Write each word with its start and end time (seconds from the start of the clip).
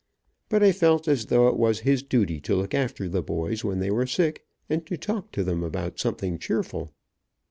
But 0.49 0.63
I 0.63 0.71
felt 0.71 1.07
as 1.07 1.27
though 1.27 1.47
it 1.47 1.57
was 1.59 1.81
his 1.81 2.01
duty 2.01 2.39
to 2.41 2.55
look 2.55 2.73
after 2.73 3.07
the 3.07 3.21
boys 3.21 3.63
when 3.63 3.77
they 3.77 3.91
were 3.91 4.07
sick, 4.07 4.43
and 4.67 4.83
talk 4.99 5.31
to 5.33 5.43
them 5.43 5.61
about 5.61 5.99
something 5.99 6.39
cheerful. 6.39 6.91